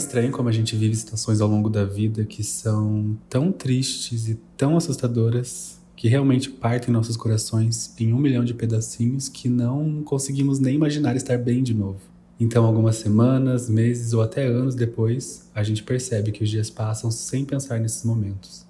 estranho 0.00 0.32
como 0.32 0.48
a 0.48 0.52
gente 0.52 0.74
vive 0.74 0.96
situações 0.96 1.40
ao 1.40 1.48
longo 1.48 1.68
da 1.68 1.84
vida 1.84 2.24
que 2.24 2.42
são 2.42 3.16
tão 3.28 3.52
tristes 3.52 4.28
e 4.28 4.40
tão 4.56 4.76
assustadoras 4.76 5.78
que 5.94 6.08
realmente 6.08 6.48
partem 6.48 6.92
nossos 6.92 7.16
corações 7.16 7.94
em 8.00 8.12
um 8.12 8.18
milhão 8.18 8.42
de 8.42 8.54
pedacinhos 8.54 9.28
que 9.28 9.48
não 9.50 10.02
conseguimos 10.02 10.58
nem 10.58 10.74
imaginar 10.74 11.14
estar 11.14 11.36
bem 11.36 11.62
de 11.62 11.74
novo. 11.74 12.00
Então, 12.40 12.64
algumas 12.64 12.96
semanas, 12.96 13.68
meses 13.68 14.14
ou 14.14 14.22
até 14.22 14.46
anos 14.46 14.74
depois, 14.74 15.50
a 15.54 15.62
gente 15.62 15.82
percebe 15.82 16.32
que 16.32 16.42
os 16.42 16.48
dias 16.48 16.70
passam 16.70 17.10
sem 17.10 17.44
pensar 17.44 17.78
nesses 17.78 18.02
momentos. 18.02 18.64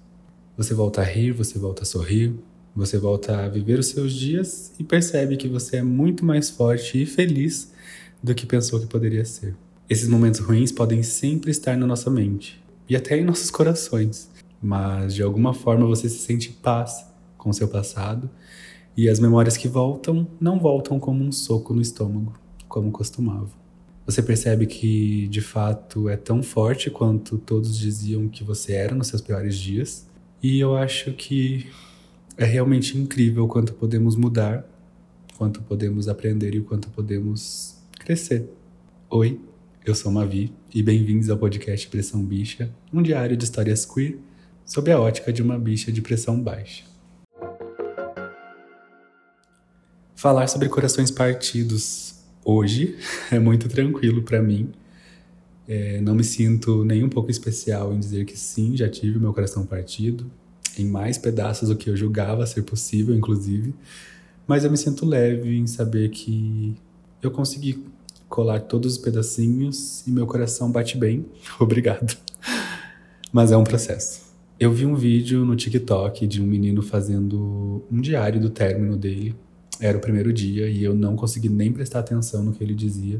Você 0.57 0.73
volta 0.73 0.99
a 0.99 1.05
rir, 1.05 1.31
você 1.31 1.57
volta 1.57 1.83
a 1.83 1.85
sorrir, 1.85 2.35
você 2.75 2.97
volta 2.97 3.45
a 3.45 3.47
viver 3.47 3.79
os 3.79 3.87
seus 3.87 4.11
dias 4.11 4.73
e 4.77 4.83
percebe 4.83 5.37
que 5.37 5.47
você 5.47 5.77
é 5.77 5.83
muito 5.83 6.25
mais 6.25 6.49
forte 6.49 7.01
e 7.01 7.05
feliz 7.05 7.71
do 8.21 8.35
que 8.35 8.45
pensou 8.45 8.77
que 8.77 8.87
poderia 8.87 9.23
ser. 9.23 9.55
Esses 9.91 10.07
momentos 10.07 10.39
ruins 10.39 10.71
podem 10.71 11.03
sempre 11.03 11.51
estar 11.51 11.75
na 11.75 11.85
nossa 11.85 12.09
mente 12.09 12.63
e 12.87 12.95
até 12.95 13.19
em 13.19 13.25
nossos 13.25 13.51
corações, 13.51 14.31
mas 14.63 15.13
de 15.13 15.21
alguma 15.21 15.53
forma 15.53 15.85
você 15.85 16.07
se 16.07 16.19
sente 16.19 16.49
paz 16.49 17.05
com 17.37 17.51
seu 17.51 17.67
passado, 17.67 18.29
e 18.95 19.09
as 19.09 19.19
memórias 19.19 19.57
que 19.57 19.67
voltam 19.67 20.25
não 20.39 20.57
voltam 20.57 20.97
como 20.97 21.21
um 21.21 21.29
soco 21.29 21.73
no 21.73 21.81
estômago, 21.81 22.31
como 22.69 22.89
costumavam. 22.89 23.51
Você 24.05 24.23
percebe 24.23 24.65
que 24.65 25.27
de 25.27 25.41
fato 25.41 26.07
é 26.07 26.15
tão 26.15 26.41
forte 26.41 26.89
quanto 26.89 27.37
todos 27.37 27.77
diziam 27.77 28.29
que 28.29 28.45
você 28.45 28.71
era 28.71 28.95
nos 28.95 29.07
seus 29.07 29.21
piores 29.21 29.57
dias, 29.57 30.07
e 30.41 30.57
eu 30.57 30.73
acho 30.73 31.11
que 31.11 31.67
é 32.37 32.45
realmente 32.45 32.97
incrível 32.97 33.45
quanto 33.45 33.73
podemos 33.73 34.15
mudar, 34.15 34.65
quanto 35.37 35.61
podemos 35.61 36.07
aprender 36.07 36.55
e 36.55 36.61
quanto 36.61 36.89
podemos 36.91 37.75
crescer. 37.99 38.49
Oi, 39.09 39.50
eu 39.83 39.95
sou 39.95 40.11
Mavi 40.11 40.53
e 40.73 40.83
bem-vindos 40.83 41.27
ao 41.27 41.37
podcast 41.37 41.87
Pressão 41.87 42.23
Bicha, 42.23 42.69
um 42.93 43.01
diário 43.01 43.35
de 43.35 43.43
histórias 43.43 43.83
queer 43.83 44.19
sob 44.63 44.91
a 44.91 44.99
ótica 44.99 45.33
de 45.33 45.41
uma 45.41 45.57
bicha 45.57 45.91
de 45.91 46.03
pressão 46.03 46.39
baixa. 46.39 46.83
Falar 50.15 50.45
sobre 50.47 50.69
corações 50.69 51.09
partidos 51.09 52.13
hoje 52.45 52.95
é 53.31 53.39
muito 53.39 53.67
tranquilo 53.67 54.21
para 54.21 54.39
mim. 54.39 54.71
É, 55.67 55.99
não 55.99 56.13
me 56.13 56.23
sinto 56.23 56.85
nem 56.85 57.03
um 57.03 57.09
pouco 57.09 57.31
especial 57.31 57.91
em 57.91 57.99
dizer 57.99 58.25
que 58.25 58.37
sim, 58.37 58.77
já 58.77 58.87
tive 58.87 59.17
meu 59.17 59.33
coração 59.33 59.65
partido, 59.65 60.29
em 60.77 60.85
mais 60.85 61.17
pedaços 61.17 61.69
do 61.69 61.75
que 61.75 61.89
eu 61.89 61.97
julgava 61.97 62.45
ser 62.45 62.61
possível, 62.61 63.15
inclusive. 63.15 63.73
Mas 64.45 64.63
eu 64.63 64.69
me 64.69 64.77
sinto 64.77 65.07
leve 65.07 65.57
em 65.57 65.65
saber 65.65 66.09
que 66.09 66.75
eu 67.21 67.31
consegui 67.31 67.83
colar 68.31 68.61
todos 68.61 68.93
os 68.93 68.97
pedacinhos 68.97 70.01
e 70.07 70.11
meu 70.11 70.25
coração 70.25 70.71
bate 70.71 70.97
bem. 70.97 71.23
Obrigado. 71.61 72.17
Mas 73.31 73.51
é 73.51 73.57
um 73.57 73.63
processo. 73.63 74.21
Eu 74.59 74.73
vi 74.73 74.87
um 74.87 74.95
vídeo 74.95 75.45
no 75.45 75.55
TikTok 75.55 76.25
de 76.25 76.41
um 76.41 76.47
menino 76.47 76.81
fazendo 76.81 77.83
um 77.91 78.01
diário 78.01 78.41
do 78.41 78.49
término 78.49 78.97
dele 78.97 79.35
era 79.81 79.97
o 79.97 80.01
primeiro 80.01 80.31
dia 80.31 80.69
e 80.69 80.83
eu 80.83 80.93
não 80.93 81.15
consegui 81.15 81.49
nem 81.49 81.73
prestar 81.73 81.99
atenção 81.99 82.43
no 82.43 82.53
que 82.53 82.63
ele 82.63 82.75
dizia, 82.75 83.19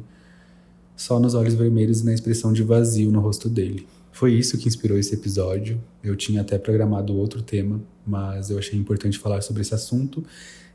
só 0.95 1.19
nos 1.19 1.33
olhos 1.33 1.55
vermelhos 1.55 2.01
e 2.01 2.05
na 2.05 2.13
expressão 2.13 2.53
de 2.53 2.61
vazio 2.61 3.11
no 3.11 3.19
rosto 3.19 3.49
dele. 3.49 3.87
Foi 4.11 4.33
isso 4.33 4.57
que 4.57 4.67
inspirou 4.67 4.99
esse 4.99 5.15
episódio. 5.15 5.81
Eu 6.03 6.15
tinha 6.15 6.41
até 6.41 6.59
programado 6.59 7.17
outro 7.17 7.41
tema, 7.41 7.81
mas 8.05 8.51
eu 8.51 8.59
achei 8.59 8.77
importante 8.77 9.17
falar 9.17 9.41
sobre 9.41 9.63
esse 9.63 9.73
assunto 9.73 10.23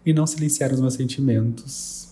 e 0.05 0.12
não 0.12 0.27
silenciar 0.27 0.73
os 0.73 0.81
meus 0.81 0.95
sentimentos, 0.95 2.09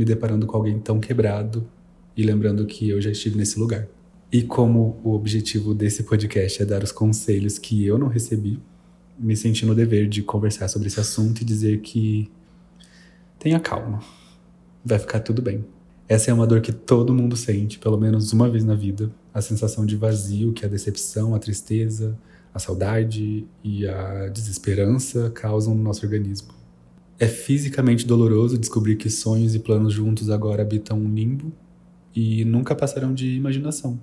me 0.00 0.04
deparando 0.06 0.46
com 0.46 0.56
alguém 0.56 0.78
tão 0.78 0.98
quebrado 0.98 1.68
e 2.16 2.22
lembrando 2.22 2.64
que 2.64 2.88
eu 2.88 3.02
já 3.02 3.10
estive 3.10 3.36
nesse 3.36 3.58
lugar. 3.58 3.86
E 4.32 4.42
como 4.42 4.98
o 5.04 5.12
objetivo 5.12 5.74
desse 5.74 6.04
podcast 6.04 6.62
é 6.62 6.64
dar 6.64 6.82
os 6.82 6.90
conselhos 6.90 7.58
que 7.58 7.84
eu 7.84 7.98
não 7.98 8.08
recebi, 8.08 8.58
me 9.18 9.36
senti 9.36 9.66
no 9.66 9.74
dever 9.74 10.08
de 10.08 10.22
conversar 10.22 10.68
sobre 10.68 10.88
esse 10.88 10.98
assunto 10.98 11.42
e 11.42 11.44
dizer 11.44 11.80
que 11.80 12.30
tenha 13.38 13.60
calma. 13.60 14.00
Vai 14.82 14.98
ficar 14.98 15.20
tudo 15.20 15.42
bem. 15.42 15.66
Essa 16.08 16.30
é 16.30 16.34
uma 16.34 16.46
dor 16.46 16.62
que 16.62 16.72
todo 16.72 17.12
mundo 17.12 17.36
sente, 17.36 17.78
pelo 17.78 17.98
menos 17.98 18.32
uma 18.32 18.48
vez 18.48 18.64
na 18.64 18.74
vida. 18.74 19.12
A 19.34 19.42
sensação 19.42 19.84
de 19.84 19.96
vazio 19.96 20.54
que 20.54 20.64
a 20.64 20.68
decepção, 20.68 21.34
a 21.34 21.38
tristeza, 21.38 22.18
a 22.54 22.58
saudade 22.58 23.46
e 23.62 23.86
a 23.86 24.28
desesperança 24.28 25.28
causam 25.28 25.74
no 25.74 25.82
nosso 25.82 26.06
organismo. 26.06 26.59
É 27.20 27.28
fisicamente 27.28 28.06
doloroso 28.06 28.56
descobrir 28.56 28.96
que 28.96 29.10
sonhos 29.10 29.54
e 29.54 29.58
planos 29.58 29.92
juntos 29.92 30.30
agora 30.30 30.62
habitam 30.62 30.98
um 30.98 31.14
limbo 31.14 31.52
e 32.16 32.46
nunca 32.46 32.74
passarão 32.74 33.12
de 33.12 33.36
imaginação. 33.36 34.00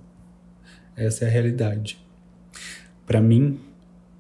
Essa 0.95 1.25
é 1.25 1.27
a 1.27 1.31
realidade. 1.31 2.00
Para 3.07 3.19
mim, 3.19 3.59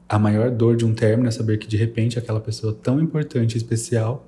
a 0.09 0.17
maior 0.17 0.49
dor 0.49 0.75
de 0.75 0.83
um 0.83 0.95
término 0.95 1.29
é 1.29 1.31
saber 1.31 1.59
que 1.59 1.67
de 1.67 1.77
repente 1.77 2.17
aquela 2.17 2.39
pessoa 2.39 2.73
tão 2.73 2.99
importante 2.99 3.53
e 3.53 3.57
especial 3.57 4.27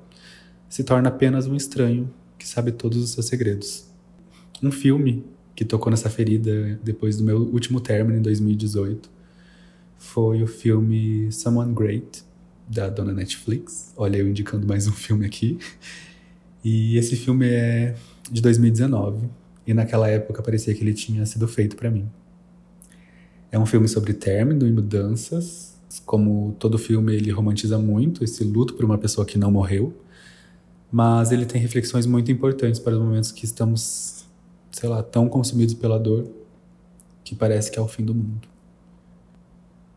se 0.70 0.84
torna 0.84 1.10
apenas 1.10 1.48
um 1.48 1.56
estranho 1.56 2.08
que 2.38 2.48
sabe 2.48 2.72
todos 2.72 3.00
os 3.00 3.10
seus 3.10 3.26
segredos. 3.26 3.90
Um 4.62 4.72
filme 4.72 5.26
que 5.56 5.66
tocou 5.66 5.90
nessa 5.90 6.12
ferida 6.12 6.80
depois 6.84 7.18
do 7.18 7.24
meu 7.24 7.40
último 7.40 7.82
término 7.82 8.20
em 8.20 8.22
2018 8.22 9.10
foi 9.98 10.44
o 10.44 10.48
filme 10.48 11.32
Someone 11.32 11.74
Great 11.74 12.29
da 12.70 12.88
dona 12.88 13.12
Netflix. 13.12 13.92
Olha, 13.98 14.18
eu 14.18 14.28
indicando 14.28 14.68
mais 14.68 14.88
um 14.88 14.94
filme 14.94 15.26
aqui. 15.26 15.58
E 16.64 16.98
esse 16.98 17.16
filme 17.16 17.48
é 17.50 17.96
de 18.32 18.42
2019 18.42 19.28
e 19.66 19.74
naquela 19.74 20.08
época 20.08 20.44
parecia 20.44 20.74
que 20.76 20.84
ele 20.84 20.94
tinha 20.94 21.26
sido 21.26 21.48
feito 21.48 21.76
para 21.76 21.90
mim. 21.90 22.08
É 23.52 23.58
um 23.58 23.66
filme 23.66 23.88
sobre 23.88 24.14
término 24.14 24.68
e 24.68 24.72
mudanças. 24.72 25.78
Como 26.06 26.56
todo 26.60 26.78
filme, 26.78 27.16
ele 27.16 27.32
romantiza 27.32 27.80
muito 27.80 28.24
esse 28.24 28.44
luto 28.44 28.76
por 28.76 28.86
uma 28.86 28.98
pessoa 28.98 29.26
que 29.26 29.38
não 29.38 29.52
morreu 29.52 29.94
mas 30.92 31.32
ele 31.32 31.46
tem 31.46 31.62
reflexões 31.62 32.06
muito 32.06 32.32
importantes 32.32 32.80
para 32.80 32.94
os 32.94 33.00
momentos 33.00 33.32
que 33.32 33.46
estamos, 33.46 34.26
sei 34.72 34.90
lá, 34.90 35.04
tão 35.04 35.30
consumidos 35.30 35.74
pela 35.76 36.00
dor 36.00 36.28
que 37.24 37.36
parece 37.36 37.72
que 37.72 37.78
é 37.78 37.82
o 37.82 37.88
fim 37.88 38.04
do 38.04 38.14
mundo. 38.14 38.48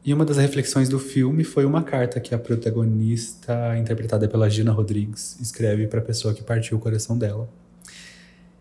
E 0.05 0.13
uma 0.13 0.25
das 0.25 0.37
reflexões 0.37 0.89
do 0.89 0.99
filme 0.99 1.45
foi 1.45 1.65
uma 1.65 1.81
carta 1.81 2.19
que 2.19 2.35
a 2.35 2.39
protagonista, 2.39 3.79
interpretada 3.79 4.27
pela 4.27 4.51
Gina 4.51 4.73
Rodrigues, 4.73 5.39
escreve 5.41 5.87
para 5.87 6.01
a 6.01 6.03
pessoa 6.03 6.35
que 6.35 6.43
partiu 6.43 6.77
o 6.77 6.81
coração 6.81 7.17
dela. 7.17 7.49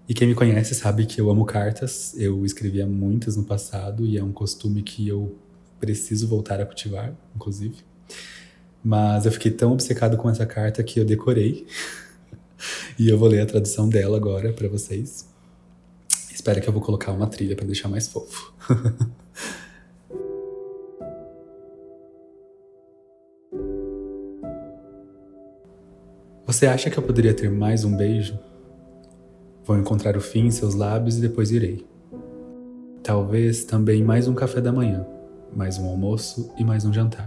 E 0.08 0.14
quem 0.14 0.28
me 0.28 0.36
conhece 0.36 0.76
sabe 0.76 1.08
que 1.08 1.20
eu 1.20 1.32
amo 1.32 1.44
cartas, 1.44 2.14
eu 2.16 2.46
escrevia 2.46 2.86
muitas 2.86 3.38
no 3.38 3.44
passado 3.44 4.06
e 4.06 4.20
é 4.20 4.24
um 4.24 4.32
costume 4.32 4.84
que 4.84 5.08
eu 5.08 5.36
preciso 5.80 6.28
voltar 6.28 6.62
a 6.62 6.66
cultivar, 6.66 7.12
inclusive. 7.36 7.78
Mas 8.84 9.26
eu 9.26 9.32
fiquei 9.32 9.50
tão 9.50 9.74
obcecado 9.74 10.18
com 10.18 10.30
essa 10.30 10.46
carta 10.46 10.84
que 10.84 11.00
eu 11.00 11.06
decorei 11.06 11.66
e 13.00 13.10
eu 13.10 13.18
vou 13.18 13.28
ler 13.28 13.42
a 13.42 13.46
tradução 13.48 13.90
dela 13.90 14.16
agora 14.16 14.54
para 14.54 14.68
vocês. 14.68 15.28
Espero 16.32 16.62
que 16.62 16.70
eu 16.70 16.74
vou 16.74 16.84
colocar 16.84 17.12
uma 17.12 17.26
trilha 17.26 17.56
para 17.56 17.66
deixar 17.66 17.88
mais 17.88 18.08
fofo. 18.08 18.54
Você 26.52 26.68
acha 26.68 26.90
que 26.90 26.98
eu 26.98 27.04
poderia 27.04 27.34
ter 27.34 27.50
mais 27.50 27.86
um 27.86 27.96
beijo? 27.96 28.38
Vou 29.64 29.78
encontrar 29.78 30.18
o 30.18 30.20
fim 30.20 30.48
em 30.48 30.52
seus 30.52 30.76
lábios 30.76 31.18
e 31.18 31.22
depois 31.22 31.50
irei. 31.50 31.88
Talvez 33.02 33.64
também 33.64 34.04
mais 34.04 34.28
um 34.28 34.34
café 34.34 34.60
da 34.60 34.70
manhã, 34.70 35.08
mais 35.56 35.78
um 35.78 35.88
almoço 35.88 36.54
e 36.58 36.66
mais 36.66 36.84
um 36.84 36.92
jantar. 36.92 37.26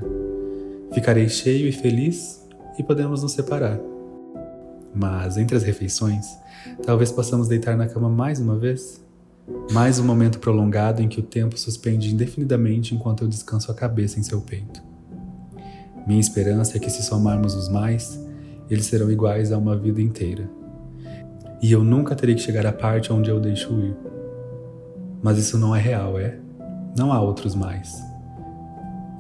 Ficarei 0.93 1.27
cheio 1.31 1.67
e 1.67 1.73
feliz 1.73 2.47
e 2.79 2.83
podemos 2.83 3.23
nos 3.23 3.33
separar 3.33 3.81
mas 4.95 5.39
entre 5.39 5.57
as 5.57 5.63
refeições, 5.63 6.27
talvez 6.85 7.11
possamos 7.11 7.49
deitar 7.49 7.79
na 7.79 7.89
cama 7.89 8.11
mais 8.11 8.39
uma 8.39 8.59
vez? 8.59 9.03
Mais 9.73 9.99
um 9.99 10.05
momento 10.05 10.39
prolongado 10.39 11.01
em 11.01 11.09
que 11.09 11.19
o 11.19 11.23
tempo 11.23 11.59
suspende 11.59 12.13
indefinidamente 12.13 12.95
enquanto 12.95 13.25
eu 13.25 13.29
descanso 13.29 13.73
a 13.73 13.75
cabeça 13.75 14.21
em 14.21 14.23
seu 14.23 14.43
peito. 14.43 14.83
Minha 16.07 16.21
esperança 16.21 16.77
é 16.77 16.81
que, 16.81 16.91
se 16.91 17.03
somarmos 17.03 17.55
os 17.55 17.69
mais, 17.71 18.24
eles 18.69 18.87
serão 18.87 19.11
iguais 19.11 19.53
a 19.53 19.59
uma 19.59 19.77
vida 19.77 20.01
inteira. 20.01 20.49
E 21.63 21.73
eu 21.73 21.83
nunca 21.83 22.15
terei 22.15 22.35
que 22.35 22.41
chegar 22.41 22.67
à 22.67 22.73
parte 22.73 23.13
onde 23.13 23.31
eu 23.31 23.41
deixo 23.41 23.73
ir. 23.81 23.97
Mas 25.23 25.39
isso 25.39 25.59
não 25.59 25.75
é 25.75 25.81
real, 25.81 26.19
é? 26.19 26.39
Não 26.97 27.13
há 27.13 27.21
outros 27.21 27.55
mais. 27.55 28.03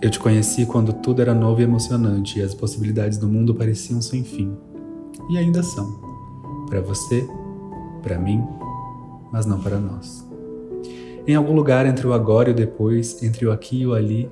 Eu 0.02 0.10
te 0.10 0.18
conheci 0.18 0.66
quando 0.66 0.92
tudo 0.92 1.22
era 1.22 1.34
novo 1.34 1.60
e 1.60 1.64
emocionante 1.64 2.38
e 2.38 2.42
as 2.42 2.54
possibilidades 2.54 3.16
do 3.16 3.26
mundo 3.26 3.54
pareciam 3.54 4.02
sem 4.02 4.22
fim 4.22 4.54
e 5.30 5.38
ainda 5.38 5.62
são. 5.62 5.98
Para 6.68 6.80
você, 6.80 7.26
para 8.02 8.18
mim, 8.18 8.46
mas 9.32 9.46
não 9.46 9.60
para 9.60 9.78
nós. 9.78 10.24
Em 11.26 11.34
algum 11.34 11.54
lugar 11.54 11.86
entre 11.86 12.06
o 12.06 12.12
agora 12.12 12.50
e 12.50 12.52
o 12.52 12.54
depois, 12.54 13.22
entre 13.22 13.46
o 13.46 13.52
aqui 13.52 13.80
e 13.80 13.86
o 13.86 13.94
ali, 13.94 14.30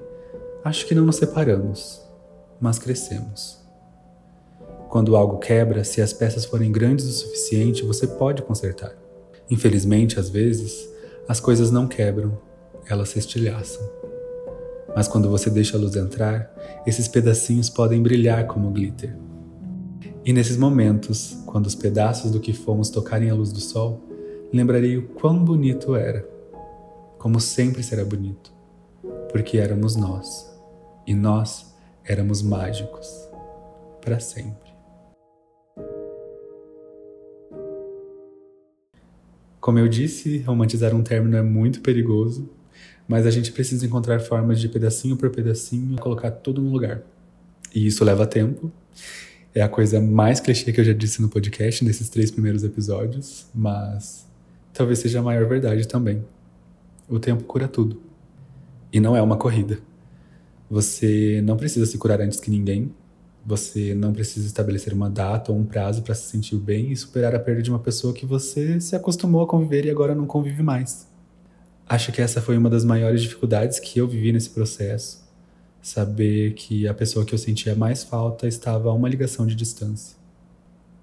acho 0.62 0.86
que 0.86 0.94
não 0.94 1.06
nos 1.06 1.16
separamos, 1.16 2.02
mas 2.60 2.78
crescemos. 2.78 3.61
Quando 4.92 5.16
algo 5.16 5.38
quebra, 5.38 5.84
se 5.84 6.02
as 6.02 6.12
peças 6.12 6.44
forem 6.44 6.70
grandes 6.70 7.06
o 7.06 7.12
suficiente, 7.12 7.82
você 7.82 8.06
pode 8.06 8.42
consertar. 8.42 8.94
Infelizmente, 9.50 10.20
às 10.20 10.28
vezes, 10.28 10.86
as 11.26 11.40
coisas 11.40 11.70
não 11.70 11.88
quebram, 11.88 12.38
elas 12.86 13.08
se 13.08 13.18
estilhaçam. 13.18 13.82
Mas 14.94 15.08
quando 15.08 15.30
você 15.30 15.48
deixa 15.48 15.78
a 15.78 15.80
luz 15.80 15.96
entrar, 15.96 16.54
esses 16.86 17.08
pedacinhos 17.08 17.70
podem 17.70 18.02
brilhar 18.02 18.46
como 18.46 18.70
glitter. 18.70 19.16
E 20.26 20.30
nesses 20.30 20.58
momentos, 20.58 21.38
quando 21.46 21.68
os 21.68 21.74
pedaços 21.74 22.30
do 22.30 22.38
que 22.38 22.52
fomos 22.52 22.90
tocarem 22.90 23.30
a 23.30 23.34
luz 23.34 23.50
do 23.50 23.60
sol, 23.60 23.98
lembrarei 24.52 24.98
o 24.98 25.08
quão 25.08 25.42
bonito 25.42 25.96
era. 25.96 26.22
Como 27.18 27.40
sempre 27.40 27.82
será 27.82 28.04
bonito, 28.04 28.52
porque 29.30 29.56
éramos 29.56 29.96
nós, 29.96 30.54
e 31.06 31.14
nós 31.14 31.74
éramos 32.04 32.42
mágicos 32.42 33.08
para 34.02 34.20
sempre. 34.20 34.61
Como 39.62 39.78
eu 39.78 39.86
disse, 39.86 40.38
romantizar 40.38 40.92
um 40.92 41.04
término 41.04 41.36
é 41.36 41.42
muito 41.42 41.82
perigoso, 41.82 42.50
mas 43.06 43.26
a 43.26 43.30
gente 43.30 43.52
precisa 43.52 43.86
encontrar 43.86 44.18
formas 44.18 44.60
de 44.60 44.68
pedacinho 44.68 45.16
por 45.16 45.30
pedacinho 45.30 45.96
colocar 46.00 46.32
tudo 46.32 46.60
no 46.60 46.68
lugar. 46.68 47.00
E 47.72 47.86
isso 47.86 48.04
leva 48.04 48.26
tempo 48.26 48.72
é 49.54 49.62
a 49.62 49.68
coisa 49.68 50.00
mais 50.00 50.40
clichê 50.40 50.72
que 50.72 50.80
eu 50.80 50.84
já 50.84 50.92
disse 50.92 51.22
no 51.22 51.28
podcast, 51.28 51.84
nesses 51.84 52.08
três 52.08 52.28
primeiros 52.28 52.64
episódios, 52.64 53.46
mas 53.54 54.26
talvez 54.72 54.98
seja 54.98 55.20
a 55.20 55.22
maior 55.22 55.46
verdade 55.46 55.86
também. 55.86 56.24
O 57.08 57.20
tempo 57.20 57.44
cura 57.44 57.68
tudo. 57.68 58.02
E 58.92 58.98
não 58.98 59.14
é 59.14 59.22
uma 59.22 59.36
corrida. 59.36 59.78
Você 60.68 61.40
não 61.44 61.56
precisa 61.56 61.86
se 61.86 61.96
curar 61.98 62.20
antes 62.20 62.40
que 62.40 62.50
ninguém. 62.50 62.92
Você 63.44 63.94
não 63.94 64.12
precisa 64.12 64.46
estabelecer 64.46 64.92
uma 64.92 65.10
data 65.10 65.50
ou 65.50 65.58
um 65.58 65.64
prazo 65.64 66.02
para 66.02 66.14
se 66.14 66.30
sentir 66.30 66.56
bem 66.56 66.92
e 66.92 66.96
superar 66.96 67.34
a 67.34 67.40
perda 67.40 67.62
de 67.62 67.70
uma 67.70 67.78
pessoa 67.78 68.14
que 68.14 68.24
você 68.24 68.80
se 68.80 68.94
acostumou 68.94 69.42
a 69.42 69.46
conviver 69.46 69.84
e 69.84 69.90
agora 69.90 70.14
não 70.14 70.26
convive 70.26 70.62
mais. 70.62 71.08
Acho 71.88 72.12
que 72.12 72.22
essa 72.22 72.40
foi 72.40 72.56
uma 72.56 72.70
das 72.70 72.84
maiores 72.84 73.20
dificuldades 73.20 73.80
que 73.80 73.98
eu 73.98 74.06
vivi 74.06 74.32
nesse 74.32 74.50
processo 74.50 75.22
saber 75.82 76.54
que 76.54 76.86
a 76.86 76.94
pessoa 76.94 77.24
que 77.24 77.34
eu 77.34 77.38
sentia 77.38 77.74
mais 77.74 78.04
falta 78.04 78.46
estava 78.46 78.88
a 78.88 78.92
uma 78.92 79.08
ligação 79.08 79.44
de 79.44 79.56
distância. 79.56 80.16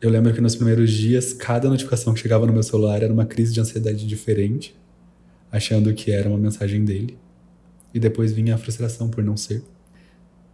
Eu 0.01 0.09
lembro 0.09 0.33
que 0.33 0.39
nos 0.39 0.56
primeiros 0.56 0.89
dias, 0.91 1.33
cada 1.33 1.68
notificação 1.68 2.13
que 2.13 2.21
chegava 2.21 2.47
no 2.47 2.53
meu 2.53 2.63
celular 2.63 3.03
era 3.03 3.12
uma 3.12 3.25
crise 3.25 3.53
de 3.53 3.59
ansiedade 3.59 4.07
diferente, 4.07 4.74
achando 5.51 5.94
que 5.94 6.09
era 6.09 6.30
uma 6.30 6.38
mensagem 6.38 6.86
dele. 6.86 7.18
E 7.94 8.00
depois 8.00 8.31
vinha 8.31 8.56
a 8.56 8.57
frustração 8.57 9.09
por 9.09 9.21
não 9.21 9.36
ser. 9.36 9.62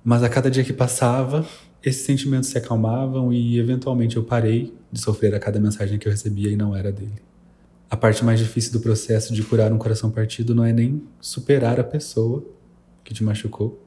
Mas 0.04 0.24
a 0.24 0.30
cada 0.30 0.50
dia 0.50 0.64
que 0.64 0.74
passava, 0.74 1.46
esses 1.86 2.02
sentimentos 2.02 2.50
se 2.50 2.58
acalmavam 2.58 3.32
e 3.32 3.60
eventualmente 3.60 4.18
eu 4.18 4.24
parei 4.24 4.74
de 4.92 5.00
sofrer 5.00 5.36
a 5.36 5.40
cada 5.40 5.60
mensagem 5.60 6.00
que 6.00 6.08
eu 6.08 6.12
recebia 6.12 6.50
e 6.50 6.56
não 6.56 6.76
era 6.76 6.92
dele. 6.92 7.22
A 7.88 7.96
parte 7.96 8.26
mais 8.26 8.40
difícil 8.40 8.72
do 8.72 8.80
processo 8.80 9.32
de 9.32 9.44
curar 9.44 9.72
um 9.72 9.78
coração 9.78 10.10
partido 10.10 10.56
não 10.56 10.66
é 10.66 10.74
nem 10.74 11.04
superar 11.22 11.80
a 11.80 11.84
pessoa 11.84 12.44
que 13.04 13.14
te 13.14 13.24
machucou, 13.24 13.80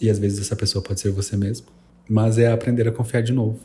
e 0.00 0.10
às 0.10 0.18
vezes 0.18 0.40
essa 0.40 0.56
pessoa 0.56 0.82
pode 0.82 1.00
ser 1.00 1.10
você 1.10 1.36
mesmo. 1.36 1.68
Mas 2.08 2.36
é 2.36 2.50
aprender 2.50 2.88
a 2.88 2.92
confiar 2.92 3.22
de 3.22 3.32
novo. 3.32 3.60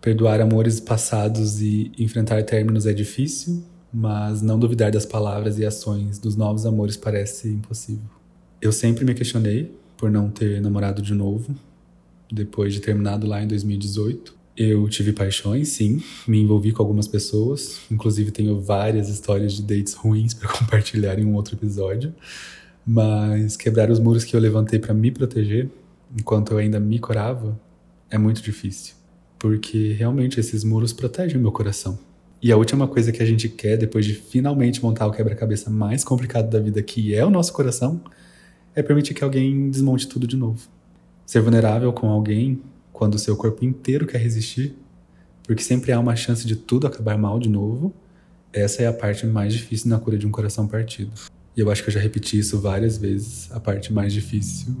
Perdoar 0.00 0.40
amores 0.40 0.80
passados 0.80 1.60
e 1.60 1.92
enfrentar 1.98 2.42
términos 2.44 2.86
é 2.86 2.94
difícil, 2.94 3.62
mas 3.92 4.40
não 4.40 4.58
duvidar 4.58 4.90
das 4.90 5.04
palavras 5.04 5.58
e 5.58 5.66
ações 5.66 6.18
dos 6.18 6.34
novos 6.34 6.64
amores 6.64 6.96
parece 6.96 7.48
impossível. 7.48 8.08
Eu 8.62 8.72
sempre 8.72 9.04
me 9.04 9.12
questionei 9.12 9.74
por 9.96 10.10
não 10.10 10.30
ter 10.30 10.60
namorado 10.60 11.02
de 11.02 11.12
novo, 11.12 11.54
depois 12.30 12.72
de 12.72 12.80
terminado 12.80 13.26
lá 13.26 13.42
em 13.42 13.46
2018. 13.46 14.36
Eu 14.56 14.88
tive 14.88 15.12
paixões, 15.12 15.68
sim, 15.68 16.02
me 16.26 16.40
envolvi 16.40 16.72
com 16.72 16.82
algumas 16.82 17.06
pessoas, 17.06 17.80
inclusive 17.90 18.32
tenho 18.32 18.60
várias 18.60 19.08
histórias 19.08 19.52
de 19.52 19.62
dates 19.62 19.94
ruins 19.94 20.34
para 20.34 20.48
compartilhar 20.48 21.18
em 21.18 21.24
um 21.24 21.34
outro 21.34 21.54
episódio. 21.54 22.12
Mas 22.84 23.56
quebrar 23.56 23.90
os 23.90 24.00
muros 24.00 24.24
que 24.24 24.34
eu 24.34 24.40
levantei 24.40 24.78
para 24.78 24.94
me 24.94 25.10
proteger, 25.10 25.68
enquanto 26.18 26.52
eu 26.52 26.58
ainda 26.58 26.80
me 26.80 26.98
curava, 26.98 27.58
é 28.10 28.18
muito 28.18 28.42
difícil. 28.42 28.94
Porque 29.38 29.92
realmente 29.92 30.40
esses 30.40 30.64
muros 30.64 30.92
protegem 30.92 31.40
meu 31.40 31.52
coração. 31.52 31.98
E 32.40 32.50
a 32.52 32.56
última 32.56 32.86
coisa 32.86 33.12
que 33.12 33.22
a 33.22 33.26
gente 33.26 33.48
quer, 33.48 33.76
depois 33.76 34.06
de 34.06 34.14
finalmente 34.14 34.82
montar 34.82 35.06
o 35.06 35.12
quebra-cabeça 35.12 35.70
mais 35.70 36.04
complicado 36.04 36.48
da 36.48 36.58
vida, 36.58 36.82
que 36.82 37.14
é 37.14 37.24
o 37.24 37.30
nosso 37.30 37.52
coração, 37.52 38.00
é 38.74 38.82
permitir 38.82 39.12
que 39.12 39.24
alguém 39.24 39.70
desmonte 39.70 40.06
tudo 40.08 40.26
de 40.26 40.36
novo. 40.36 40.68
Ser 41.28 41.42
vulnerável 41.42 41.92
com 41.92 42.08
alguém 42.08 42.62
quando 42.90 43.16
o 43.16 43.18
seu 43.18 43.36
corpo 43.36 43.62
inteiro 43.62 44.06
quer 44.06 44.16
resistir, 44.16 44.74
porque 45.42 45.62
sempre 45.62 45.92
há 45.92 46.00
uma 46.00 46.16
chance 46.16 46.46
de 46.46 46.56
tudo 46.56 46.86
acabar 46.86 47.18
mal 47.18 47.38
de 47.38 47.50
novo, 47.50 47.92
essa 48.50 48.82
é 48.82 48.86
a 48.86 48.94
parte 48.94 49.26
mais 49.26 49.52
difícil 49.52 49.90
na 49.90 49.98
cura 49.98 50.16
de 50.16 50.26
um 50.26 50.30
coração 50.30 50.66
partido. 50.66 51.12
E 51.54 51.60
eu 51.60 51.70
acho 51.70 51.82
que 51.82 51.90
eu 51.90 51.92
já 51.92 52.00
repeti 52.00 52.38
isso 52.38 52.58
várias 52.58 52.96
vezes, 52.96 53.52
a 53.52 53.60
parte 53.60 53.92
mais 53.92 54.10
difícil, 54.14 54.74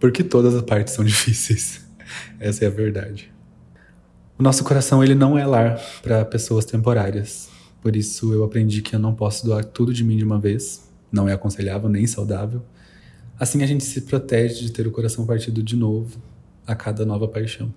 porque 0.00 0.24
todas 0.24 0.54
as 0.54 0.62
partes 0.62 0.94
são 0.94 1.04
difíceis. 1.04 1.84
Essa 2.40 2.64
é 2.64 2.68
a 2.68 2.70
verdade. 2.70 3.30
O 4.38 4.42
nosso 4.42 4.64
coração 4.64 5.04
ele 5.04 5.14
não 5.14 5.38
é 5.38 5.44
lar 5.44 5.78
para 6.02 6.24
pessoas 6.24 6.64
temporárias. 6.64 7.50
Por 7.82 7.94
isso 7.94 8.32
eu 8.32 8.44
aprendi 8.44 8.80
que 8.80 8.96
eu 8.96 8.98
não 8.98 9.14
posso 9.14 9.44
doar 9.44 9.62
tudo 9.62 9.92
de 9.92 10.02
mim 10.02 10.16
de 10.16 10.24
uma 10.24 10.40
vez. 10.40 10.90
Não 11.12 11.28
é 11.28 11.34
aconselhável 11.34 11.90
nem 11.90 12.06
saudável. 12.06 12.62
Assim 13.42 13.62
a 13.64 13.66
gente 13.66 13.82
se 13.82 14.02
protege 14.02 14.60
de 14.60 14.70
ter 14.70 14.86
o 14.86 14.92
coração 14.92 15.26
partido 15.26 15.64
de 15.64 15.74
novo 15.74 16.22
a 16.64 16.76
cada 16.76 17.04
nova 17.04 17.26
paixão. 17.26 17.74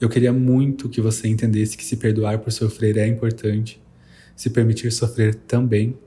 Eu 0.00 0.08
queria 0.08 0.32
muito 0.32 0.88
que 0.88 1.00
você 1.00 1.26
entendesse 1.26 1.76
que 1.76 1.84
se 1.84 1.96
perdoar 1.96 2.38
por 2.38 2.52
sofrer 2.52 2.96
é 2.98 3.06
importante, 3.08 3.82
se 4.36 4.48
permitir 4.48 4.92
sofrer 4.92 5.34
também 5.34 5.98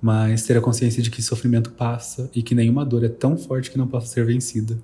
mas 0.00 0.44
ter 0.44 0.56
a 0.56 0.60
consciência 0.60 1.02
de 1.02 1.10
que 1.10 1.22
sofrimento 1.22 1.72
passa 1.72 2.30
e 2.34 2.42
que 2.42 2.54
nenhuma 2.54 2.84
dor 2.84 3.04
é 3.04 3.08
tão 3.08 3.36
forte 3.36 3.70
que 3.70 3.76
não 3.76 3.86
possa 3.86 4.06
ser 4.06 4.24
vencida. 4.24 4.78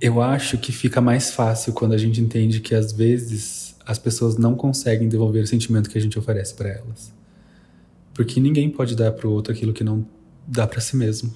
Eu 0.00 0.20
acho 0.20 0.58
que 0.58 0.72
fica 0.72 1.00
mais 1.00 1.30
fácil 1.30 1.72
quando 1.72 1.94
a 1.94 1.98
gente 1.98 2.20
entende 2.20 2.60
que 2.60 2.74
às 2.74 2.92
vezes 2.92 3.74
as 3.86 3.98
pessoas 3.98 4.36
não 4.36 4.54
conseguem 4.54 5.08
devolver 5.08 5.42
o 5.42 5.46
sentimento 5.46 5.88
que 5.88 5.96
a 5.96 6.00
gente 6.00 6.18
oferece 6.18 6.54
para 6.54 6.68
elas. 6.68 7.12
Porque 8.12 8.40
ninguém 8.40 8.68
pode 8.68 8.94
dar 8.94 9.12
para 9.12 9.26
o 9.26 9.32
outro 9.32 9.52
aquilo 9.52 9.72
que 9.72 9.82
não 9.82 10.06
dá 10.46 10.66
para 10.66 10.80
si 10.80 10.96
mesmo. 10.96 11.32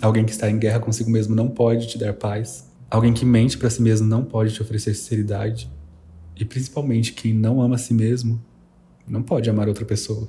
Alguém 0.00 0.24
que 0.24 0.32
está 0.32 0.50
em 0.50 0.58
guerra 0.58 0.80
consigo 0.80 1.10
mesmo 1.10 1.34
não 1.34 1.48
pode 1.48 1.88
te 1.88 1.98
dar 1.98 2.14
paz. 2.14 2.70
Alguém 2.90 3.12
que 3.12 3.24
mente 3.24 3.58
para 3.58 3.70
si 3.70 3.82
mesmo 3.82 4.06
não 4.06 4.24
pode 4.24 4.54
te 4.54 4.62
oferecer 4.62 4.94
sinceridade. 4.94 5.70
E 6.36 6.44
principalmente 6.44 7.12
quem 7.12 7.34
não 7.34 7.60
ama 7.60 7.74
a 7.74 7.78
si 7.78 7.92
mesmo 7.92 8.40
não 9.06 9.22
pode 9.22 9.48
amar 9.50 9.68
outra 9.68 9.84
pessoa 9.84 10.28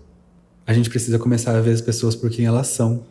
a 0.70 0.74
gente 0.74 0.88
precisa 0.88 1.18
começar 1.18 1.58
a 1.58 1.62
ver 1.62 1.72
as 1.72 1.82
pessoas 1.82 2.16
por 2.16 2.30
quem 2.30 2.46
elas 2.46 2.68
são, 2.68 3.04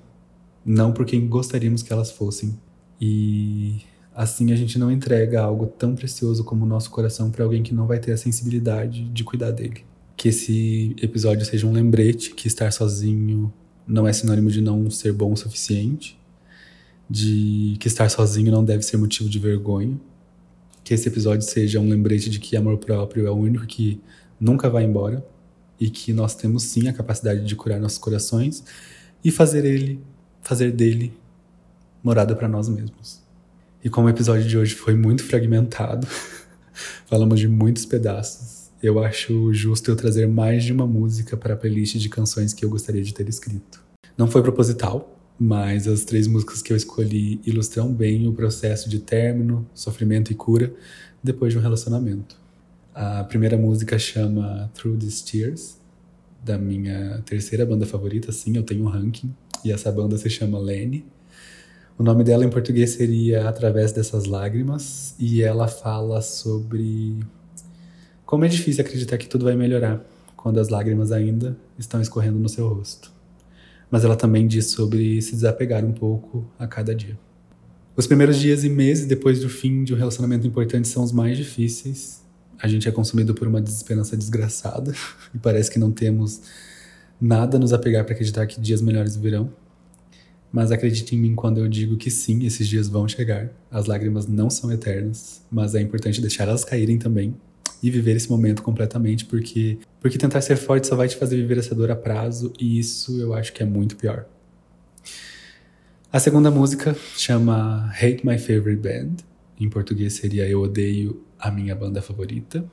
não 0.64 0.92
por 0.92 1.04
quem 1.04 1.26
gostaríamos 1.26 1.82
que 1.82 1.92
elas 1.92 2.08
fossem. 2.08 2.56
E 3.00 3.80
assim 4.14 4.52
a 4.52 4.56
gente 4.56 4.78
não 4.78 4.92
entrega 4.92 5.42
algo 5.42 5.66
tão 5.66 5.96
precioso 5.96 6.44
como 6.44 6.64
o 6.64 6.68
nosso 6.68 6.88
coração 6.88 7.32
para 7.32 7.42
alguém 7.42 7.60
que 7.60 7.74
não 7.74 7.84
vai 7.84 7.98
ter 7.98 8.12
a 8.12 8.16
sensibilidade 8.16 9.02
de 9.08 9.24
cuidar 9.24 9.50
dele. 9.50 9.84
Que 10.16 10.28
esse 10.28 10.94
episódio 11.02 11.44
seja 11.44 11.66
um 11.66 11.72
lembrete 11.72 12.32
que 12.32 12.46
estar 12.46 12.72
sozinho 12.72 13.52
não 13.84 14.06
é 14.06 14.12
sinônimo 14.12 14.52
de 14.52 14.60
não 14.60 14.88
ser 14.88 15.12
bom 15.12 15.32
o 15.32 15.36
suficiente, 15.36 16.16
de 17.08 17.76
que 17.80 17.88
estar 17.88 18.08
sozinho 18.10 18.50
não 18.52 18.64
deve 18.64 18.82
ser 18.82 18.96
motivo 18.96 19.28
de 19.28 19.38
vergonha. 19.38 19.98
Que 20.84 20.94
esse 20.94 21.08
episódio 21.08 21.42
seja 21.42 21.80
um 21.80 21.88
lembrete 21.88 22.30
de 22.30 22.38
que 22.38 22.56
amor 22.56 22.78
próprio 22.78 23.26
é 23.26 23.30
o 23.30 23.34
único 23.34 23.66
que 23.66 24.00
nunca 24.40 24.68
vai 24.68 24.84
embora 24.84 25.24
e 25.80 25.90
que 25.90 26.12
nós 26.12 26.34
temos 26.34 26.64
sim 26.64 26.88
a 26.88 26.92
capacidade 26.92 27.44
de 27.44 27.56
curar 27.56 27.78
nossos 27.78 27.98
corações 27.98 28.64
e 29.24 29.30
fazer 29.30 29.64
ele, 29.64 30.00
fazer 30.42 30.72
dele 30.72 31.12
morada 32.02 32.34
para 32.34 32.48
nós 32.48 32.68
mesmos. 32.68 33.20
E 33.82 33.88
como 33.88 34.06
o 34.06 34.10
episódio 34.10 34.46
de 34.46 34.56
hoje 34.58 34.74
foi 34.74 34.94
muito 34.94 35.22
fragmentado, 35.24 36.06
falamos 37.06 37.38
de 37.38 37.48
muitos 37.48 37.84
pedaços, 37.84 38.70
eu 38.82 39.02
acho 39.02 39.52
justo 39.52 39.90
eu 39.90 39.96
trazer 39.96 40.26
mais 40.28 40.64
de 40.64 40.72
uma 40.72 40.86
música 40.86 41.36
para 41.36 41.54
a 41.54 41.56
playlist 41.56 41.96
de 41.96 42.08
canções 42.08 42.52
que 42.52 42.64
eu 42.64 42.70
gostaria 42.70 43.02
de 43.02 43.12
ter 43.12 43.28
escrito. 43.28 43.82
Não 44.16 44.28
foi 44.28 44.42
proposital, 44.42 45.17
mas 45.38 45.86
as 45.86 46.04
três 46.04 46.26
músicas 46.26 46.60
que 46.60 46.72
eu 46.72 46.76
escolhi 46.76 47.40
ilustram 47.46 47.92
bem 47.92 48.26
o 48.26 48.32
processo 48.32 48.88
de 48.88 48.98
término, 48.98 49.66
sofrimento 49.72 50.32
e 50.32 50.34
cura 50.34 50.74
depois 51.22 51.52
de 51.52 51.58
um 51.58 51.62
relacionamento. 51.62 52.36
A 52.94 53.22
primeira 53.24 53.56
música 53.56 53.98
chama 53.98 54.70
Through 54.74 54.98
These 54.98 55.24
Tears, 55.24 55.78
da 56.44 56.58
minha 56.58 57.22
terceira 57.24 57.64
banda 57.64 57.86
favorita, 57.86 58.32
sim, 58.32 58.56
eu 58.56 58.62
tenho 58.62 58.84
um 58.84 58.88
ranking, 58.88 59.32
e 59.64 59.70
essa 59.70 59.90
banda 59.92 60.16
se 60.16 60.28
chama 60.28 60.58
Lenny. 60.58 61.04
O 61.96 62.02
nome 62.02 62.24
dela 62.24 62.44
em 62.44 62.50
português 62.50 62.90
seria 62.90 63.48
Através 63.48 63.92
dessas 63.92 64.24
Lágrimas, 64.24 65.14
e 65.18 65.42
ela 65.42 65.68
fala 65.68 66.20
sobre 66.22 67.16
como 68.24 68.44
é 68.44 68.48
difícil 68.48 68.84
acreditar 68.84 69.16
que 69.18 69.28
tudo 69.28 69.44
vai 69.44 69.56
melhorar 69.56 70.04
quando 70.36 70.60
as 70.60 70.68
lágrimas 70.68 71.10
ainda 71.12 71.56
estão 71.78 72.00
escorrendo 72.00 72.38
no 72.38 72.48
seu 72.48 72.68
rosto. 72.68 73.17
Mas 73.90 74.04
ela 74.04 74.16
também 74.16 74.46
diz 74.46 74.66
sobre 74.66 75.20
se 75.22 75.32
desapegar 75.32 75.84
um 75.84 75.92
pouco 75.92 76.50
a 76.58 76.66
cada 76.66 76.94
dia. 76.94 77.18
Os 77.96 78.06
primeiros 78.06 78.38
dias 78.38 78.64
e 78.64 78.68
meses 78.68 79.06
depois 79.06 79.40
do 79.40 79.48
fim 79.48 79.82
de 79.82 79.94
um 79.94 79.96
relacionamento 79.96 80.46
importante 80.46 80.86
são 80.88 81.02
os 81.02 81.12
mais 81.12 81.36
difíceis 81.36 82.18
a 82.60 82.66
gente 82.66 82.88
é 82.88 82.90
consumido 82.90 83.34
por 83.34 83.46
uma 83.46 83.60
desesperança 83.60 84.16
desgraçada 84.16 84.92
e 85.32 85.38
parece 85.38 85.70
que 85.70 85.78
não 85.78 85.92
temos 85.92 86.42
Nada 87.20 87.58
nos 87.58 87.72
apegar 87.72 88.04
para 88.04 88.14
acreditar 88.14 88.46
que 88.46 88.60
dias 88.60 88.80
melhores 88.80 89.16
virão. 89.16 89.52
Mas 90.52 90.70
acredite 90.70 91.16
em 91.16 91.18
mim 91.18 91.34
quando 91.34 91.58
eu 91.58 91.66
digo 91.66 91.96
que 91.96 92.12
sim, 92.12 92.46
esses 92.46 92.68
dias 92.68 92.86
vão 92.88 93.08
chegar. 93.08 93.50
As 93.68 93.86
lágrimas 93.86 94.28
não 94.28 94.48
são 94.48 94.70
eternas, 94.70 95.42
mas 95.50 95.74
é 95.74 95.80
importante 95.80 96.20
deixar 96.20 96.44
elas 96.44 96.64
caírem 96.64 96.96
também 96.96 97.34
e 97.82 97.90
viver 97.90 98.16
esse 98.16 98.30
momento 98.30 98.62
completamente, 98.62 99.24
porque 99.24 99.78
porque 100.00 100.18
tentar 100.18 100.40
ser 100.40 100.56
forte 100.56 100.86
só 100.86 100.96
vai 100.96 101.08
te 101.08 101.16
fazer 101.16 101.36
viver 101.36 101.58
essa 101.58 101.74
dor 101.74 101.90
a 101.90 101.96
prazo 101.96 102.52
e 102.58 102.78
isso 102.78 103.20
eu 103.20 103.34
acho 103.34 103.52
que 103.52 103.62
é 103.62 103.66
muito 103.66 103.96
pior. 103.96 104.26
A 106.10 106.18
segunda 106.18 106.50
música 106.50 106.96
chama 107.16 107.90
Hate 107.90 108.26
My 108.26 108.38
Favorite 108.38 108.80
Band. 108.80 109.16
Em 109.60 109.68
português 109.68 110.14
seria 110.14 110.48
Eu 110.48 110.62
Odeio 110.62 111.22
a 111.38 111.50
Minha 111.50 111.74
Banda 111.74 112.00
Favorita, 112.00 112.64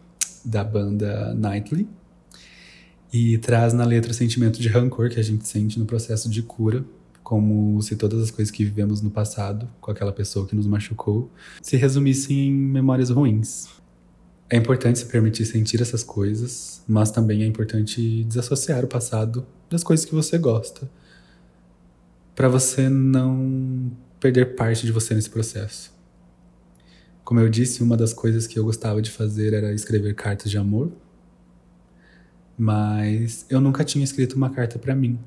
da 0.44 0.64
banda 0.64 1.34
Nightly. 1.34 1.88
E 3.12 3.38
traz 3.38 3.74
na 3.74 3.84
letra 3.84 4.12
o 4.12 4.14
sentimento 4.14 4.62
de 4.62 4.70
rancor 4.70 5.10
que 5.10 5.20
a 5.20 5.24
gente 5.24 5.48
sente 5.48 5.80
no 5.80 5.86
processo 5.86 6.30
de 6.30 6.42
cura, 6.42 6.86
como 7.24 7.82
se 7.82 7.96
todas 7.96 8.22
as 8.22 8.32
coisas 8.32 8.52
que 8.52 8.64
vivemos 8.64 9.02
no 9.02 9.10
passado, 9.10 9.68
com 9.82 9.92
aquela 9.92 10.12
pessoa 10.12 10.48
que 10.48 10.56
nos 10.56 10.68
machucou, 10.68 11.30
se 11.62 11.76
resumissem 11.76 12.48
em 12.48 12.54
memórias 12.54 13.10
ruins. 13.10 13.68
É 14.50 14.58
importante 14.58 15.00
se 15.00 15.06
permitir 15.06 15.46
sentir 15.46 15.82
essas 15.82 16.04
coisas, 16.04 16.84
mas 16.88 17.10
também 17.12 17.44
é 17.44 17.46
importante 17.46 18.24
desassociar 18.24 18.84
o 18.84 18.88
passado 18.88 19.46
das 19.70 19.84
coisas 19.84 20.06
que 20.06 20.14
você 20.14 20.38
gosta 20.38 20.90
para 22.36 22.50
você 22.50 22.90
não 22.90 23.92
perder 24.20 24.56
parte 24.56 24.86
de 24.86 24.92
você 24.92 25.16
nesse 25.16 25.30
processo. 25.30 25.94
Como 27.24 27.40
eu 27.40 27.50
disse, 27.50 27.82
uma 27.82 27.96
das 27.96 28.14
coisas 28.14 28.46
que 28.46 28.60
eu 28.60 28.66
gostava 28.66 29.02
de 29.02 29.10
fazer 29.10 29.54
era 29.54 29.74
escrever 29.74 30.14
cartas 30.14 30.52
de 30.52 30.58
amor, 30.58 30.92
mas 32.58 33.46
eu 33.50 33.62
nunca 33.62 33.84
tinha 33.84 34.04
escrito 34.04 34.36
uma 34.36 34.50
carta 34.50 34.78
para 34.78 34.94
mim. 34.94 35.18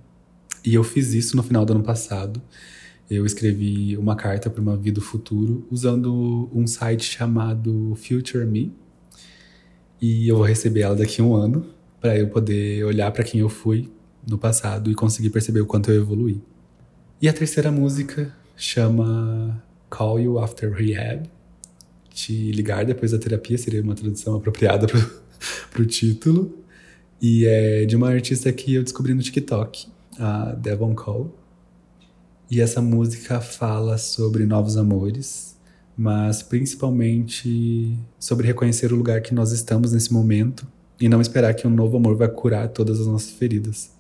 E 0.65 0.75
eu 0.75 0.85
fiz 0.85 1.15
isso 1.15 1.35
no 1.35 1.43
final 1.43 1.65
do 1.65 1.73
ano 1.73 1.83
passado. 1.83 2.43
Eu 3.11 3.25
escrevi 3.25 3.97
uma 3.97 4.15
carta 4.15 4.51
para 4.51 4.61
uma 4.61 4.77
vida 4.77 5.01
futuro 5.01 5.67
usando 5.71 6.51
um 6.53 6.67
site 6.67 7.05
chamado 7.05 7.97
Future 7.97 8.45
Me. 8.45 8.73
E 10.01 10.29
eu 10.29 10.37
vou 10.37 10.45
receber 10.45 10.83
ela 10.83 10.95
daqui 10.95 11.21
a 11.21 11.25
um 11.25 11.35
ano 11.35 11.67
para 12.01 12.17
eu 12.17 12.29
poder 12.29 12.85
olhar 12.85 13.11
para 13.11 13.25
quem 13.25 13.41
eu 13.41 13.49
fui 13.49 13.91
no 14.27 14.39
passado 14.39 14.91
e 14.91 14.95
conseguir 14.95 15.31
perceber 15.31 15.61
o 15.61 15.67
quanto 15.67 15.91
eu 15.91 16.01
evoluí. 16.01 16.41
E 17.21 17.29
a 17.29 17.33
terceira 17.33 17.73
música 17.73 18.33
chama 18.57 19.63
Call 19.91 20.21
You 20.21 20.39
After 20.39 20.73
Rehab. 20.73 21.29
Te 22.11 22.53
ligar 22.53 22.85
depois 22.85 23.13
da 23.13 23.19
terapia 23.19 23.59
seria 23.59 23.83
uma 23.83 23.95
tradução 23.95 24.37
apropriada 24.37 24.87
para 24.87 25.83
o 25.83 25.87
título. 25.87 26.57
E 27.21 27.47
é 27.47 27.85
de 27.85 27.97
uma 27.97 28.09
artista 28.09 28.53
que 28.53 28.75
eu 28.75 28.85
descobri 28.85 29.15
no 29.15 29.23
TikTok, 29.23 29.89
a 30.19 30.53
Devon 30.53 30.95
Cole. 30.95 31.31
E 32.51 32.61
essa 32.61 32.81
música 32.81 33.41
fala 33.41 33.99
sobre 33.99 34.47
novos 34.47 34.77
amores, 34.77 35.58
mas 35.99 36.45
principalmente 36.45 37.99
sobre 38.21 38.47
reconhecer 38.47 38.93
o 38.93 38.97
lugar 38.97 39.21
que 39.21 39.35
nós 39.35 39.51
estamos 39.51 39.91
nesse 39.91 40.13
momento 40.13 40.65
e 41.01 41.09
não 41.09 41.21
esperar 41.21 41.55
que 41.55 41.67
um 41.67 41.71
novo 41.71 41.97
amor 41.97 42.17
vai 42.17 42.29
curar 42.29 42.69
todas 42.69 43.01
as 43.01 43.09
nossas 43.09 43.33
feridas. 43.33 43.91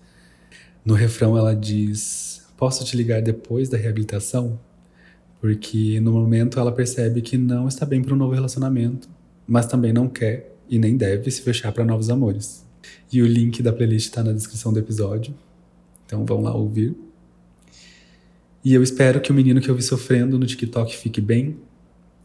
No 0.84 0.94
refrão 0.94 1.36
ela 1.36 1.56
diz 1.56 2.46
Posso 2.56 2.84
te 2.84 2.96
ligar 2.96 3.20
depois 3.20 3.68
da 3.68 3.76
reabilitação? 3.76 4.58
Porque 5.40 5.98
no 6.00 6.12
momento 6.12 6.60
ela 6.60 6.70
percebe 6.70 7.20
que 7.20 7.36
não 7.36 7.66
está 7.66 7.84
bem 7.84 8.00
para 8.00 8.14
um 8.14 8.16
novo 8.16 8.32
relacionamento, 8.32 9.08
mas 9.46 9.66
também 9.66 9.92
não 9.92 10.08
quer 10.08 10.56
e 10.68 10.78
nem 10.78 10.96
deve 10.96 11.30
se 11.30 11.42
fechar 11.42 11.72
para 11.72 11.84
novos 11.84 12.10
amores. 12.10 12.64
E 13.12 13.20
o 13.22 13.26
link 13.26 13.60
da 13.60 13.72
playlist 13.72 14.06
está 14.06 14.22
na 14.22 14.32
descrição 14.32 14.72
do 14.72 14.78
episódio, 14.78 15.34
então 16.06 16.24
vão 16.24 16.42
lá 16.42 16.54
ouvir. 16.54 16.96
E 18.64 18.74
eu 18.74 18.82
espero 18.82 19.20
que 19.20 19.30
o 19.30 19.34
menino 19.34 19.60
que 19.60 19.68
eu 19.68 19.74
vi 19.74 19.82
sofrendo 19.82 20.38
no 20.38 20.46
TikTok 20.46 20.96
fique 20.96 21.20
bem. 21.20 21.56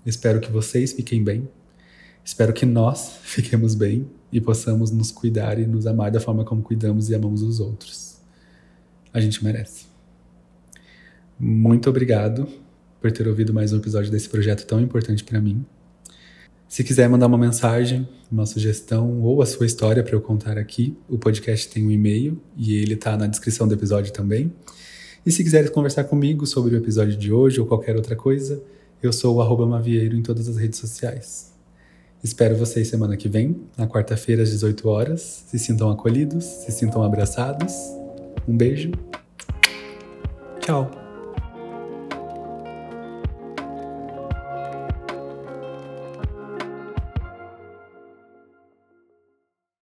Espero 0.05 0.39
que 0.39 0.51
vocês 0.51 0.91
fiquem 0.91 1.23
bem. 1.23 1.47
Espero 2.23 2.53
que 2.53 2.65
nós 2.65 3.17
fiquemos 3.23 3.75
bem 3.75 4.09
e 4.31 4.41
possamos 4.41 4.91
nos 4.91 5.11
cuidar 5.11 5.59
e 5.59 5.65
nos 5.65 5.87
amar 5.87 6.11
da 6.11 6.19
forma 6.19 6.43
como 6.43 6.61
cuidamos 6.61 7.09
e 7.09 7.15
amamos 7.15 7.41
os 7.41 7.59
outros. 7.59 8.17
A 9.13 9.19
gente 9.21 9.43
merece. 9.43 9.85
Muito 11.39 11.89
obrigado 11.89 12.47
por 12.99 13.11
ter 13.11 13.27
ouvido 13.27 13.53
mais 13.53 13.73
um 13.73 13.77
episódio 13.77 14.11
desse 14.11 14.29
projeto 14.29 14.65
tão 14.65 14.79
importante 14.79 15.23
para 15.23 15.39
mim. 15.39 15.65
Se 16.67 16.83
quiser 16.83 17.07
mandar 17.07 17.27
uma 17.27 17.37
mensagem, 17.37 18.07
uma 18.31 18.45
sugestão 18.45 19.21
ou 19.21 19.41
a 19.41 19.45
sua 19.45 19.65
história 19.65 20.01
para 20.01 20.15
eu 20.15 20.21
contar 20.21 20.57
aqui, 20.57 20.97
o 21.07 21.19
podcast 21.19 21.69
tem 21.69 21.85
um 21.85 21.91
e-mail 21.91 22.41
e 22.57 22.75
ele 22.75 22.95
está 22.95 23.15
na 23.15 23.27
descrição 23.27 23.67
do 23.67 23.73
episódio 23.75 24.11
também. 24.11 24.51
E 25.25 25.31
se 25.31 25.43
quiser 25.43 25.69
conversar 25.69 26.05
comigo 26.05 26.47
sobre 26.47 26.73
o 26.73 26.77
episódio 26.77 27.15
de 27.15 27.31
hoje 27.31 27.59
ou 27.59 27.67
qualquer 27.67 27.95
outra 27.95 28.15
coisa, 28.15 28.63
eu 29.03 29.11
sou 29.11 29.35
o 29.35 29.41
Mavieiro 29.67 30.15
em 30.15 30.23
todas 30.23 30.47
as 30.47 30.55
redes 30.55 30.79
sociais. 30.79 31.51
Espero 32.23 32.55
vocês 32.55 32.87
semana 32.87 33.17
que 33.17 33.27
vem, 33.27 33.67
na 33.77 33.85
quarta-feira 33.85 34.43
às 34.43 34.49
18 34.49 34.87
horas. 34.87 35.43
Se 35.47 35.59
sintam 35.59 35.91
acolhidos, 35.91 36.45
se 36.45 36.71
sintam 36.71 37.03
abraçados. 37.03 37.73
Um 38.47 38.55
beijo. 38.55 38.91
Tchau. 40.61 41.02